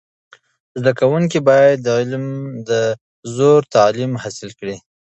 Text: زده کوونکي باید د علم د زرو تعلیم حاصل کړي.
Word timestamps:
زده 0.79 0.91
کوونکي 0.99 1.39
باید 1.49 1.77
د 1.85 1.87
علم 1.99 2.25
د 2.69 2.71
زرو 3.33 3.67
تعلیم 3.75 4.11
حاصل 4.21 4.49
کړي. 4.59 4.75